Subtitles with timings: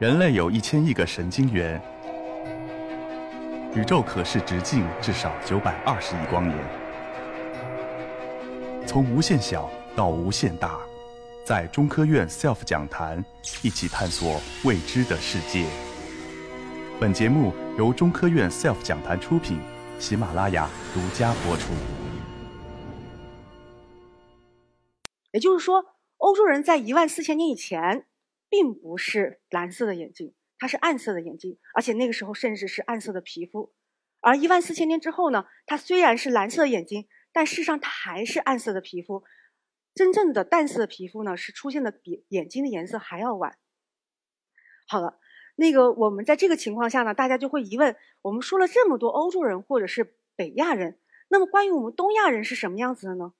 [0.00, 1.78] 人类有一千亿个神经元，
[3.74, 6.58] 宇宙可视直径至少九百二十亿光年。
[8.86, 10.80] 从无限小到无限大，
[11.44, 13.22] 在中科院 SELF 讲坛
[13.60, 15.66] 一起探索未知的世界。
[16.98, 19.60] 本节目由中科院 SELF 讲坛出品，
[19.98, 21.74] 喜马拉雅独家播出。
[25.32, 25.84] 也就是说，
[26.16, 28.06] 欧洲人在一万四千年以前。
[28.50, 33.72] 并不是蓝色的眼睛，它是暗色的眼睛，而且那个时候甚至是暗色的皮肤。
[34.20, 39.22] 而一万四千年之后呢，它虽然是蓝色的眼睛，但事实上它还是暗色的皮肤。
[39.94, 43.56] 真正的淡色的皮肤呢，是出现的比眼睛的颜色还要晚。
[44.86, 45.18] 好了，
[45.56, 53.32] 那个我们在这个情况下呢，大家就会疑问：我们说了这么多欧洲人或者是北亚人，那么关于我们东亚人是什么样子的呢？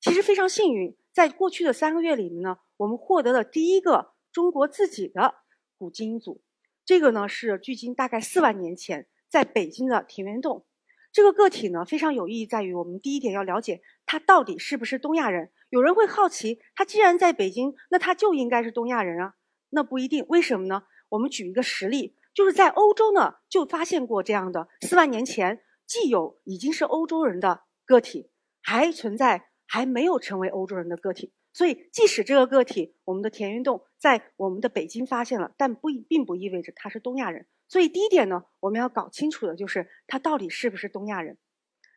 [0.00, 4.12] 其实非常幸运，在过去的三个月里面呢，我们获得了第一个。
[4.32, 5.34] 中国自己的
[5.76, 6.42] 古基因组，
[6.84, 10.64] 这个呢是距今大概四万年前在北京的田园洞。
[11.12, 15.50] 这个个体呢非常有意义，在于我们第一点要了解它到底是不是东亚人。
[15.68, 19.34] 有人会好奇，它既然在北京，那它就应该是东亚人啊？
[19.68, 20.84] 那不一定，为什么呢？
[21.10, 28.30] 我们举一个实例，就是在欧洲呢就发现过这样的四万年前既有已经是欧洲人的个体，
[28.62, 31.32] 还存在还没有成为欧洲人的个体。
[31.52, 37.46] 所以，即使这个个体，我们的田园洞在我们的北京发现了，但不并不意味着他是东亚人。
[37.68, 41.36] 所以，第一点呢，我们要搞清楚的就是他到底是不是东亚人。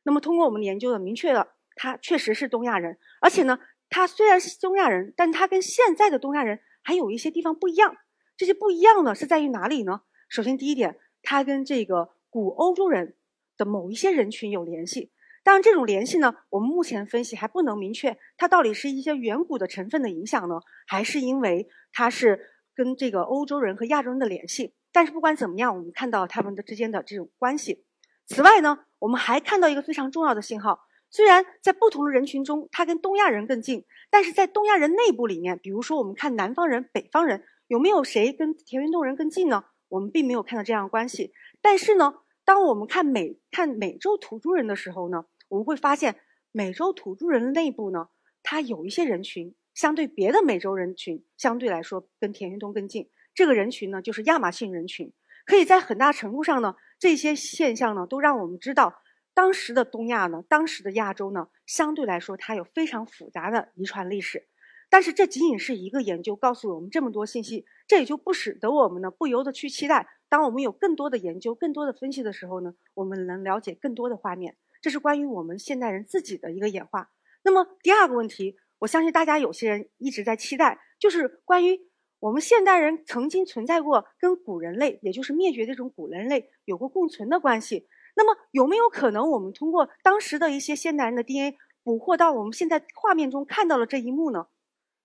[0.04, 2.98] 那么，通过我们的研究呢，明确了他确实是东亚人。
[3.22, 7.96] 而且呢，他虽然是东亚人，但他跟现在的东亚人还有一些地方不一样。
[8.38, 10.02] 这些不一样呢，是在于哪里呢？
[10.28, 13.16] 首先，第一点，他跟这个古欧洲人
[13.56, 15.12] 的某一些人群有联系。
[15.46, 22.40] 当然，这种联系呢，我们目前分析还不能明确，它到底是一些远古的成分的影响呢，还是因为它是
[22.74, 24.74] 跟这个欧洲人和亚洲人的联系？
[24.92, 27.86] 但是不管怎么样，我们看到他们的之间的这种关系。
[28.26, 30.80] 此外呢，我们还看到一个非常重要的信号，
[31.12, 39.66] 虽然在不同的人群中，它跟东亚人更近，但是在东亚人内部里面，比如说我们看南方人、北方人，有没有谁跟田园洞人更近呢？
[39.90, 41.34] 我们并没有看到这样的关系。
[41.62, 45.26] 但是呢，当我们看美看美洲土著人的时候呢？
[45.56, 46.18] 我们会发现，
[46.52, 48.10] 美洲土著人内部呢，
[48.44, 53.10] 它有一些人群，相对别的美洲人群，相对来说跟田园东更近。
[53.34, 55.14] 这个人群呢，就是亚马逊人群。
[55.46, 59.02] 可以在很大程度上呢，这些现象呢，都让我们知道，
[59.34, 64.50] 当时的东亚呢，当时的亚洲呢，相对来说它有非常复杂的遗传历史。
[64.90, 74.58] 但是这仅仅是一个研究告诉我们这么多信息，这也就不使得我们呢，不由得去期待，当我们有更多的研究、更多的分析的时候呢，我们能了解更多的画面。
[74.86, 77.10] 这是关于我们现代人自己的一个演化。
[77.44, 81.80] 那么第二个问题，我相信大家有些人一直在期待，就是关于
[82.20, 87.88] 我们现代人曾经存在过跟古人类，也就是灭绝这种古人类有过共存的关系。
[88.16, 94.46] 那么有没有可能我们通过当时的一些现代人的 DNA 捕获到我们现在画面中看到了这一幕呢？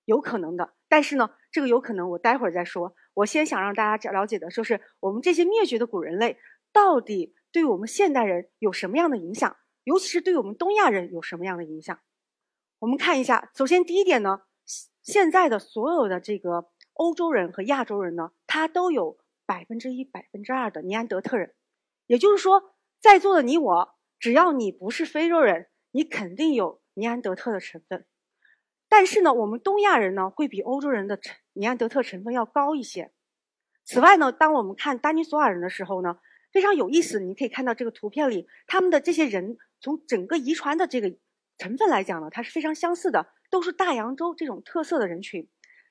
[0.05, 0.75] 有可能的。
[0.91, 2.95] 但是呢，这个有可能我待会儿再说。
[3.15, 6.37] 我先想让大家了解的，就是我们这些灭绝的古人类
[6.71, 9.57] 到底对我们现代人有什么样的影响？
[9.85, 11.99] 尤其是对我们东亚人有什么样的影响？
[12.79, 13.51] 我们看一下。
[13.55, 14.43] 首先，第一点呢，
[15.03, 21.55] 现在的所有的这个欧洲人和亚洲人呢，他都有百分之一、百分之二的尼安德特人。
[22.07, 28.07] 也就是说，在座的你我，只要你不是非洲人，你肯定有尼安德特的成分。
[28.89, 33.12] 但是呢，我们东亚人呢，会比欧洲人的成尼安德特成分要高一些。
[33.85, 36.19] 此外呢，当我们看丹尼索尔人的时候呢，
[36.53, 37.21] 非常有意思。
[37.21, 39.59] 你可以看到这个图片里，他们的这些人。
[39.81, 41.15] 从整个遗传的这个
[41.59, 45.49] 成分来讲呢，它是非常相似的，都是大洋洲这种特色的人群。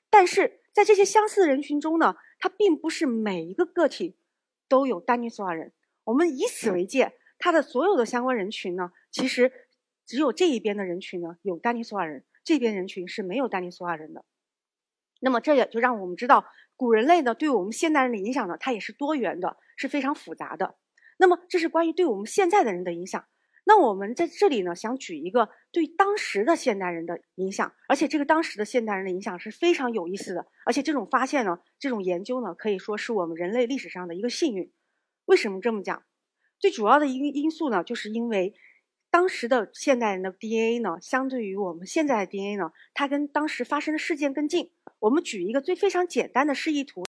[0.08, 4.16] 但是在这些相似的人群中呢，它并不是每一个个体
[4.68, 5.72] 都有丹尼索瓦人。
[6.04, 9.52] 我们以此为界，它的所有的相关人群呢，其实
[10.06, 14.24] 只有这一边的人群呢有丹尼索瓦人，这边人群是没有丹尼索瓦人的。
[15.20, 16.46] 那么这也就让我们知道，
[16.76, 20.76] 古人类呢对我们现代人的影响呢，它也是多元的，是非常复杂的。
[21.18, 23.24] 那么这是关于对我们现在的人的影响。
[23.70, 34.72] 那我们在这里呢，想举一个对当时的现代人的影响，而且这个当时的现代人的影响是非常有意思的，而且这种发现呢，这种研究呢，可以说是我们人类历史上的一个幸运。
[35.26, 36.02] 为什么这么讲？
[36.58, 38.54] 最主要的因因素呢，就是因为
[39.08, 44.72] 当时的现代人的 DNA 呢，相对于我们现在的 DNA 呢，它跟当时发生的事件更近。
[44.98, 47.04] 我们举一个最非常简单的示意图。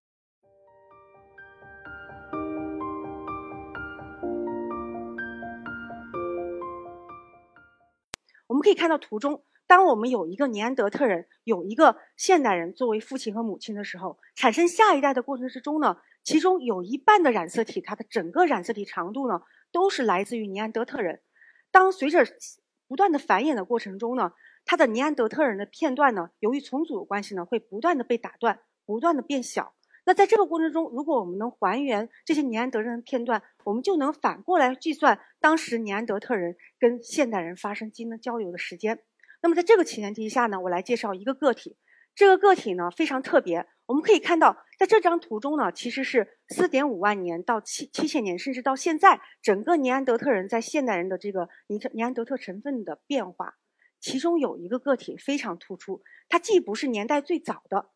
[8.61, 19.41] 们可以看到图中，当我们有一个尼安德特人，有一个现代人作为父亲和母亲的时候，产生下一代的过程之中呢，其中有一半的染色体，它的整个染色体长度呢，
[19.71, 21.21] 都是来自于尼安德特人。
[21.71, 22.23] 当随着
[22.87, 29.73] 不断的繁衍的过程中呢，它的尼安德特人的片段呢，由于重组的关系呢，会不断的被打断，不断的变小。
[30.03, 39.03] 那在这个过程中，如果我们能还原这些尼安德人的片段，我们就能反过来计算当时尼安德特人跟现代人发生基因交流的时间。
[39.41, 41.77] 那么在这个前提下呢，我来介绍一个个体。
[42.13, 53.55] 这个个体呢非常特别，我们可以看到，在这张图中呢，其实是四点五万年到七七千年，甚至到现在，整个尼安德特人在现代人的这个尼尼安德特成分的变化。
[54.01, 57.91] 其中有一个个体非常突出，它既不是年代最早的。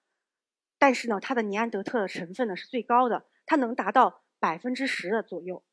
[0.77, 5.63] 但是呢，它的尼安德特的成分呢是最高的，它能达到百分之十的左右。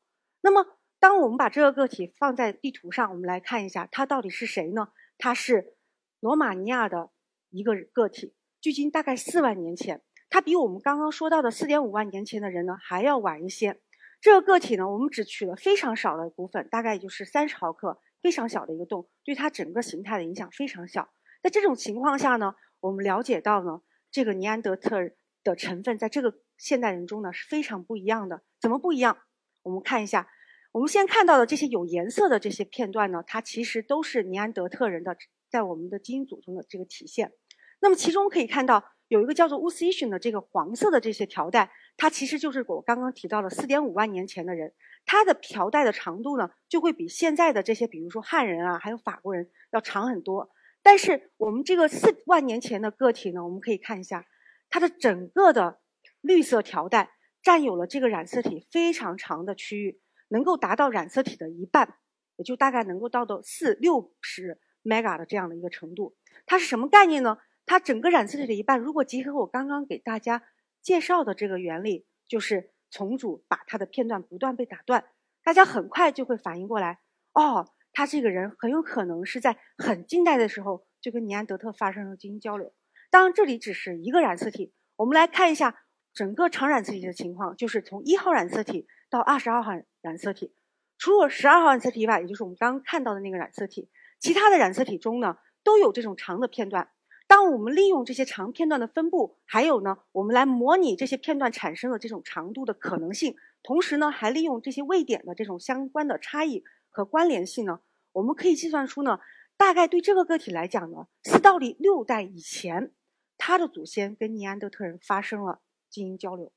[0.41, 0.65] 那么，
[0.99, 4.89] 当我们把这个个体放在地图上，我们来看一下，它到底是谁呢？
[5.17, 5.75] 它是
[6.19, 7.11] 罗马尼亚的
[7.49, 10.01] 一个个体，距今大概四万年前。
[10.29, 13.79] 它比我们刚刚说到的四点五万年前的人呢还要晚一些。
[14.19, 21.09] 这个个体呢，我们只取了非常少的骨粉，大概也就是三十毫克，非常小的一个洞，对它整个形态的影响非常小。
[21.41, 23.81] 在这种情况下呢，我们了解到呢。
[24.13, 24.99] 这个尼安德特
[25.43, 28.43] 的成分在这个现代人中呢是非常不一样的。
[28.61, 29.17] 怎么不一样？
[29.63, 30.29] 我们看一下，
[30.71, 35.17] 我们先看到的这些有颜色的这些片段呢，它其实都是尼安德特人的
[35.49, 37.33] 在我们的基因组中的这个体现。
[37.79, 44.73] 那么其中可以看到有一个叫做乌斯伊逊的这个黄色的这些条带，它其实就是我刚刚提到了四点五万年前的人，
[45.07, 50.51] 它的条带的长度呢就会比现在的这些，比如说汉人啊，还有法国人要长很多。
[50.83, 54.27] 但是我们这个四万年前的个体呢，我们可以看一下，
[54.69, 55.79] 它的整个的
[56.19, 61.95] 绿色条带占有了这个染色体非常长的区域，能够达到染色体的一半，
[62.35, 66.17] 也就大概能够到到四六十 mega 的这样的一个程度。
[66.45, 67.37] 它是什么概念呢？
[67.65, 70.43] 它整个染色体的一半，如果结合我刚刚给大家
[70.81, 75.05] 介绍的这个原理，就是重组把它的片段不断被打断，
[75.45, 76.99] 大家很快就会反应过来，
[77.31, 77.69] 哦。
[77.93, 82.73] 他这个人很有可能是在很近代的时候就跟尼安德特发生了基因交流。
[83.09, 84.73] 当然，这里只是一个染色体。
[84.95, 90.53] 我们来看一下整个长染色体的情况，就是从一号染色体到二十二号染色体，
[90.97, 96.89] 除了十二号染色体以外，也就是我们刚刚看到的那个染色体，其他的染色体中呢都有这种长的片段。
[97.27, 106.63] 当我们利用这些长片段的分布，还有呢，我们来模拟这些片段产生的这种长度的可能性，同时呢，还利用这些位点的这种相关的差异。
[106.93, 107.79] 和关联性呢，
[108.11, 109.19] 我们可以计算出呢，
[109.57, 112.93] 大概对这个个体来讲呢，四到六代以前，
[113.37, 115.59] 他的祖先跟尼安德特人发生了
[115.89, 116.53] 基因交流。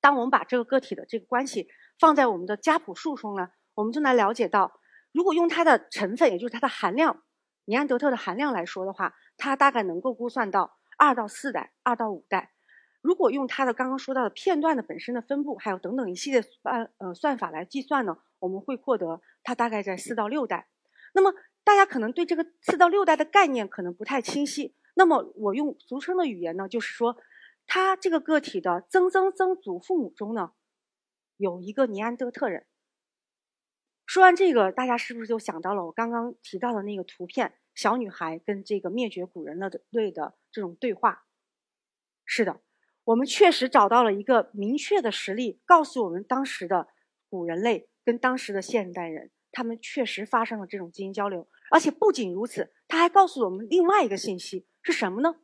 [0.00, 4.78] 当我们把这个个体的这个关系放在我们的家谱树中呢，我们就能了解到，
[5.10, 7.22] 如果用它的成分，也就是它的含量，
[7.64, 12.52] 尼安德特的含量来说的话，它大概能够估算到二到四代、二到五代。
[13.02, 18.16] 如果用它的刚刚说到的片段的本身的分布，还有等等一系列算呃算法来计算呢？
[18.38, 20.68] 我们会获得它大概在四到六代，
[21.12, 21.34] 那么
[21.64, 24.74] 大家可能对这个四到六代的概念可能不太清晰。
[24.94, 27.16] 那么我用俗称的语言呢，就是说，
[27.66, 30.52] 它这个个体的曾曾曾祖父母中呢，
[31.36, 32.66] 有一个尼安德特人。
[34.06, 39.58] 说完这个，大家是不是就想到了我刚刚提到的那个图片，小女孩跟这个灭绝古人
[39.90, 41.24] 类的这种对话？
[42.24, 42.60] 是的，
[43.04, 46.88] 我们确实找到了一个明确的实例，告诉我们当时的
[47.28, 47.88] 古人类。
[48.04, 55.36] 跟当时的现代人，他们确实发生了这种基因交流，而且不仅如此，他还告诉我们另外一个信息是什么呢？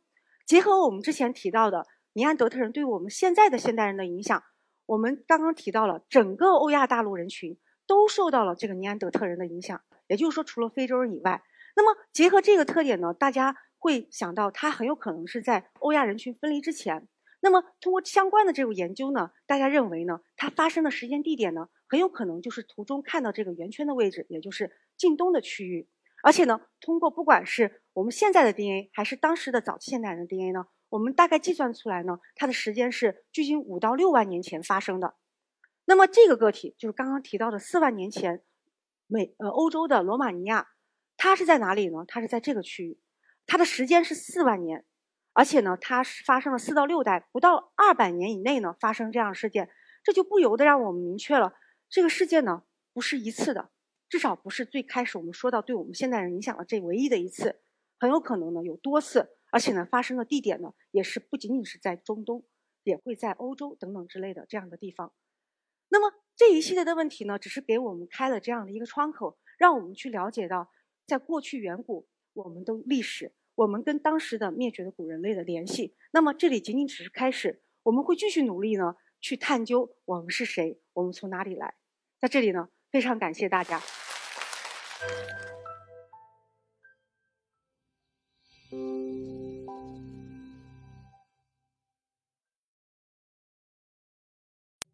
[0.45, 4.43] 结合我们之前提到的尼安德特人对我们现在的现代人的影响，
[4.87, 11.41] 我们刚刚提到了整个欧亚大陆人群都受到了这个尼安德特人的影响，也就是说，除了非洲人以外，
[11.77, 17.07] 那么结合这个特点呢，大家会想到他很有可能是在欧亚人群分离之前。
[17.41, 21.69] 那么通过相关的这种研究呢，大家认为呢，它发生的时间地点呢？
[21.87, 25.89] 很有可能就是图中看到这个圆圈的位置，也就是近东的区域。
[26.21, 35.15] 而且呢，通过不管是我们现在的 DNA，还是当时的早期现代人的 DNA 呢，我们大概计算出来呢，它的时间是距今五到六万年前发生的。
[35.85, 38.43] 那么这个个体就是刚刚提到的四万年前
[39.07, 40.67] 美呃欧洲的罗马尼亚，
[41.15, 42.03] 它是在哪里呢？
[42.07, 42.99] 它是在这个区域，
[43.47, 44.85] 它的时间是四万年，
[45.33, 49.69] 而且呢，它是发生了四到六代，不到二百年以内呢发生这样的事件，
[50.03, 51.53] 这就不由得让我们明确了。
[51.89, 53.69] 这个事件呢，不是一次的，
[54.09, 57.61] 至少不是最开始我们说到对我们现代人影响的这唯一的一次，
[57.99, 62.43] 很有可能呢有多次，而且呢发生的地点呢也是不仅仅是在中东，
[62.83, 65.13] 也会在欧洲等等之类的这样的地方。
[65.89, 70.69] 那么这一系列的问题呢，只是给我们开了这样的一个窗口，让我们去了解到，
[71.07, 75.93] 在过去远古，我们的历史，我们跟当时的灭绝的古人类的联系。
[76.11, 81.73] 那么这里仅仅只是开始，我们会继续努力呢，去探究我们是谁，我们从哪里来。
[82.21, 83.81] 在这里呢，非常感谢大家。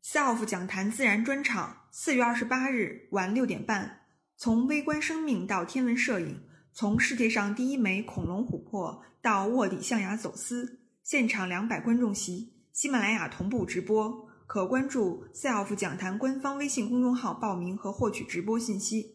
[0.01, 6.44] SELF 讲坛自然专场，四月二十八日晚六点半，从微观生命到天文摄影，
[6.77, 19.14] 从世界上第一枚恐龙琥珀到卧底象牙走私，现场两百观众席，喜马拉雅同步直播，可关注 SELF 讲坛官方微信公众号报名和获取直播信息。